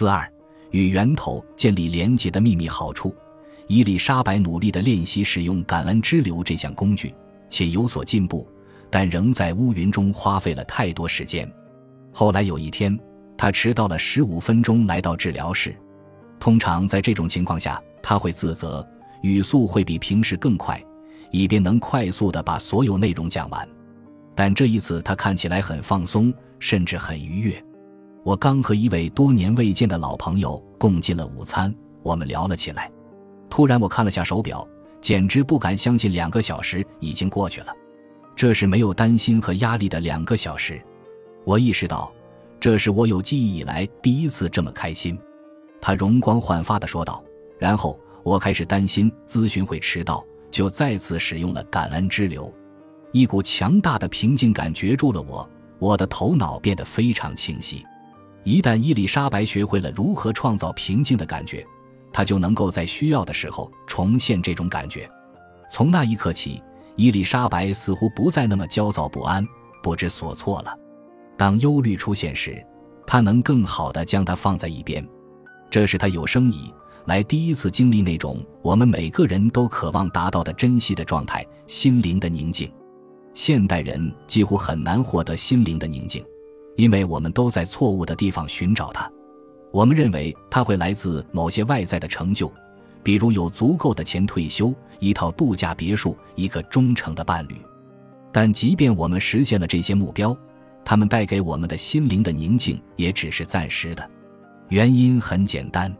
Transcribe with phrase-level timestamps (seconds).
[0.00, 0.26] 四二
[0.70, 3.14] 与源头建立连结的秘密好处。
[3.66, 7.14] 伊丽莎白努力地练习使用感恩之流这项工具，
[7.50, 8.48] 且有所进步，
[8.88, 11.46] 但仍在乌云中花费了太多时间。
[12.14, 12.98] 后来有一天，
[13.36, 15.76] 他迟到了十五分钟来到治疗室。
[16.38, 18.82] 通常在这种情况下，他会自责，
[19.20, 20.82] 语速会比平时更快，
[21.30, 23.68] 以便能快速地把所有内容讲完。
[24.34, 27.62] 但这一次他看起来很放松，甚至很愉悦。
[28.22, 32.90] 我刚和一位多年未见的老朋友共进了午餐，我们聊了起来。
[33.48, 34.66] 突然，我看了下手表，
[35.00, 37.72] 简直不敢相信两个小时已经过去了。
[38.36, 40.80] 这是没有担心和压力的两个小时。
[41.44, 42.12] 我意识到，
[42.60, 45.18] 这是我有记忆以来第一次这么开心。
[45.80, 47.22] 他容光焕发地说道。
[47.58, 52.52] 然后我开始担心咨询会迟到，就再次使用了感恩之流。
[53.12, 57.84] 一股强大的平静感攫住了我，我的头脑变得非常清晰。
[58.44, 61.66] 一旦伊丽莎白学会了如何创造平静的感觉，
[62.12, 65.08] 她就能够在需要的时候重现这种感觉。
[65.70, 66.62] 从那一刻起，
[66.96, 69.46] 伊丽莎白似乎不再那么焦躁不安、
[69.82, 70.74] 不知所措了。
[71.36, 72.64] 当忧虑出现时，
[73.06, 75.06] 她能更好地将它放在一边。
[75.70, 76.72] 这是她有生以
[77.06, 82.72] 来第一次经历那种我们每个人都渴望达到的珍惜的状态——心灵的宁静。
[83.32, 86.24] 现代人几乎很难获得心灵的宁静，
[86.76, 89.10] 因为我们都在错误的地方寻找它。
[89.72, 92.52] 我们认为它会来自某些外在的成就，
[93.02, 97.56] 比如有足够的钱退休、一套度假别墅、一个忠诚的伴侣。
[98.32, 100.36] 但即便我们实现了这些目标，
[100.84, 104.10] 他们带给我们的心灵的宁静也只是暂时的。
[104.68, 105.94] 原因很简单，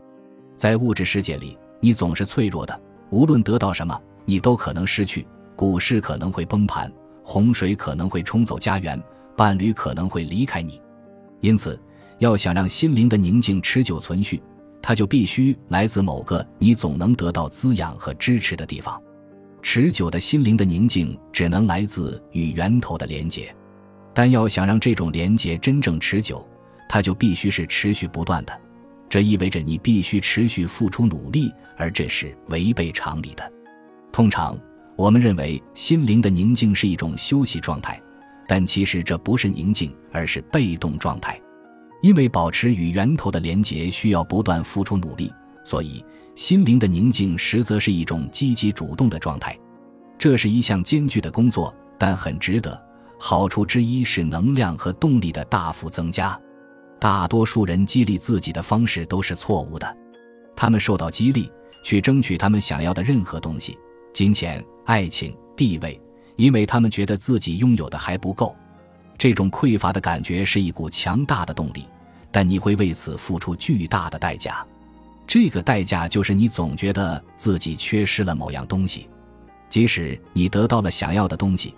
[0.55, 5.25] 在物质世界里，你总是脆弱的，无论得到什么，你都可能失去。
[5.55, 6.91] 股市可能会崩盘。
[7.23, 9.01] 洪水可能会冲走家园，
[9.41, 10.79] 伴侣可能会离开你，
[11.39, 11.79] 因此，
[12.19, 14.39] 要想让心灵的宁静持久存续，
[14.83, 19.01] 它就必须来自某个你总能得到滋养和支持的地方。
[19.63, 23.51] 持久的心灵的宁静只能来自与源头的连结，
[24.13, 26.47] 但要想让这种连结真正持久，
[26.87, 28.55] 它就必须是持续不断的。
[29.09, 33.51] 这意味着你必须持续付出努力，而这是违背常理的。
[34.11, 34.55] 通常。
[34.97, 37.99] 我们认为心灵的宁静是一种休息状态，
[38.51, 41.39] 但其实这不是宁静，而是被动状态。
[42.01, 45.31] 因为保持与源头的连结需要不断付出努力，
[45.63, 46.03] 所以
[46.35, 49.57] 心灵的宁静实则是一种积极主动的状态。
[50.19, 52.77] 这是一项艰巨的工作，但很值得。
[53.17, 56.37] 好处之一是能量和动力的大幅增加。
[56.99, 59.97] 大多数人激励自己的方式都是错误的，
[60.57, 61.49] 他们受到激励
[61.83, 63.77] 去争取他们想要的任何东西，
[64.13, 64.61] 金钱。
[64.83, 65.97] 爱情、地位，
[66.35, 68.55] 因为他们觉得自己拥有的还不够，
[69.17, 71.85] 这种匮乏的感觉是一股强大的动力，
[72.31, 74.65] 但你会为此付出巨大的代价。
[75.27, 79.07] 这个代价就是你总觉得自己缺失了某样东西，
[79.69, 81.73] 即使你得到了想要的东西，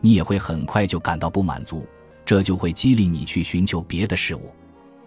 [0.00, 1.86] 你也会很快就感到不满足，
[2.26, 4.52] 这就会激励你去寻求别的事物。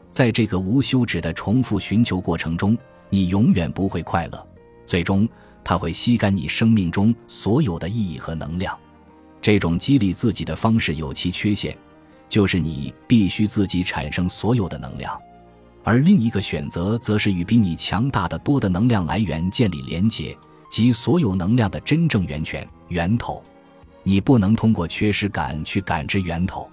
[0.09, 2.77] 在这个无休止的重复寻求过程中，
[3.09, 4.47] 你永远不会快乐，
[4.85, 5.27] 最终。
[5.63, 8.75] 它会吸干你生命中所有的意义和能量。
[9.41, 11.75] 这种激励自己的方式有其缺陷，
[12.29, 15.19] 就是你必须自己产生所有的能量。
[15.83, 20.37] 而另一个选择则是与比你强大的多的能量来源建立连结，
[20.69, 23.43] 即所有能量的真正源泉源头。
[24.03, 26.69] 你不能通过缺失感去感知源头。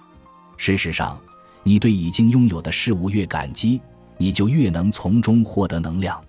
[0.57, 1.19] 事实上，
[1.63, 3.81] 你对已经拥有的事物越感激，
[4.17, 6.23] 你就越能从中获得能量。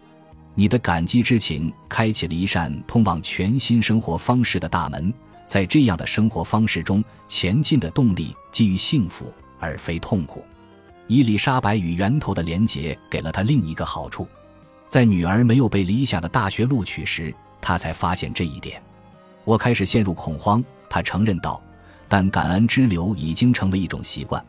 [0.55, 5.12] 你的感激之情开启了一扇通往全新生活方式的大门，
[5.50, 10.44] 在这样的生活方式中前进的动力基于幸福而非痛苦。
[11.09, 14.28] 伊丽莎白与源头的连结给了她另一个好处，
[14.87, 18.81] 在女儿没有被理想的大学录取时，她才发现这一点。
[19.43, 21.60] 我开始陷入恐慌，她承认道，
[22.06, 24.41] 但感恩之流已经成为一种习惯。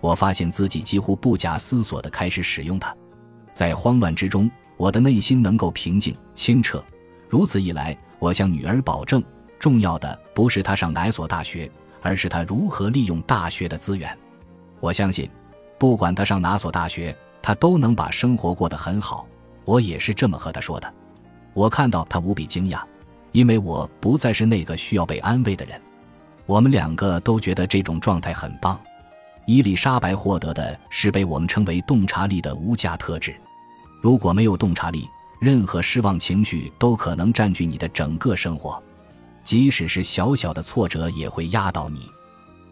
[0.00, 2.96] 我发现自己几乎不假思索地开始使用它，
[3.52, 4.50] 在慌乱之中。
[4.78, 6.82] 我的内心能够平静清澈，
[7.28, 9.22] 如此一来，我向女儿保证，
[9.58, 11.70] 重要的不是他上哪所大学，
[12.02, 14.16] 而是他如何利用大学的资源。
[14.80, 15.28] 我相信，
[15.78, 19.26] 不管他上哪所大学，他都能把生活过得很好。
[19.64, 20.94] 我也是这么和他说的。
[21.54, 22.80] 我看到他无比惊讶，
[23.32, 25.80] 因为我不再是那个需要被安慰的人。
[26.44, 28.78] 我们两个都觉得这种状态很棒。
[29.46, 33.34] 伊丽莎白获得的是被我们称为洞察力的无价特质。
[34.00, 35.08] 如果没有洞察力，
[35.40, 38.80] 任何失望情绪都可能占据你的整个生活，
[39.46, 42.10] 即使是小小的挫折也会压倒你。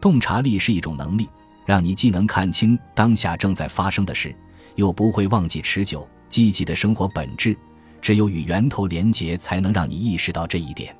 [0.00, 1.28] 洞察力是一种能力，
[1.64, 4.34] 让你既能看清当下正在发生的事，
[4.74, 7.56] 又不会忘记持久积极的生活本质。
[8.02, 10.94] 只有与源头连结，才能让你意识到这一点。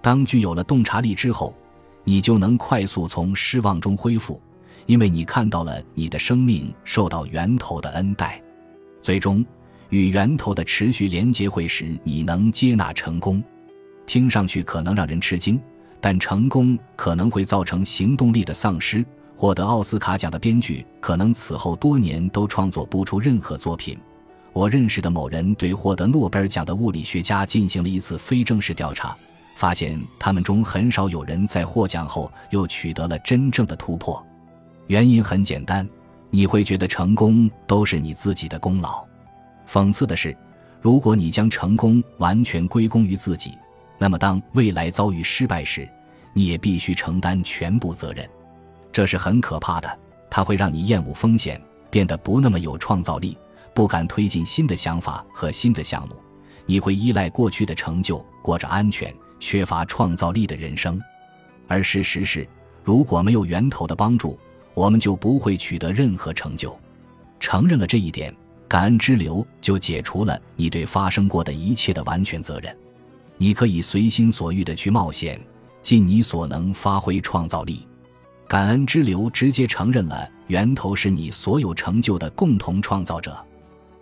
[0.00, 1.52] 当具有了洞察力之后，
[2.04, 4.40] 你就能快速从失望中恢复，
[4.86, 8.40] 因为你看到了你的生命受到源头的恩待。
[9.02, 9.44] 最终，
[9.88, 13.42] 与源头的持续连结会使你能接纳成功。
[14.08, 15.60] 听上去可能让人吃惊，
[16.00, 19.04] 但成功可能会造成行动力的丧失。
[19.36, 23.96] 获得奥斯卡奖的编剧可能此后多年都创作不出任何作品。
[24.54, 29.14] 我认识的某人对获得诺贝尔奖的物理学家进行了一次非正式调查，
[29.54, 34.26] 发现他们中很少有人在获奖后又取得了真正的突破。
[34.86, 35.86] 原因很简单，
[36.30, 39.04] 你会觉得成功都是你自己的功劳。
[39.68, 40.34] 讽刺的是，
[40.80, 43.52] 如果你将成功完全归功于自己，
[43.98, 45.88] 那么当未来遭遇失败时，
[46.32, 48.28] 你也必须承担全部责任。
[48.92, 49.98] 这是很可怕的，
[50.30, 51.60] 它会让你厌恶风险，
[51.90, 53.36] 变得不那么有创造力。
[53.74, 56.16] 不敢推进新的想法和新的项目，
[56.66, 61.00] 你会依赖过去的成就，过着安全、缺乏创造力的人生。
[61.68, 62.48] 而事实是，
[62.82, 64.36] 如果没有源头的帮助，
[64.74, 66.76] 我们就不会取得任何成就。
[67.38, 68.34] 承认了这一点，
[68.66, 72.76] 感恩之流就解除了你对发生过的一切的完全责任。
[73.38, 75.40] 你可以随心所欲的去冒险，
[75.80, 77.86] 尽你所能发挥创造力。
[78.46, 83.36] 感恩之流直接承认了源头是你所有成就的共同创造者。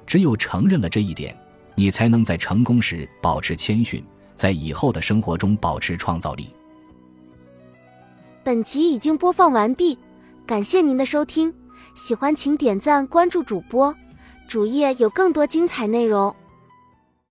[0.07, 1.37] 只有承认了这一点，
[1.75, 4.03] 你才能在成功时保持谦逊，
[4.35, 6.49] 在以后的生活中保持创造力。
[8.45, 9.99] 本集已经播放完毕，
[10.47, 11.53] 感谢您的收听，
[11.97, 13.93] 喜欢请点赞关注主播，
[14.47, 16.35] 主页有更多精彩内容。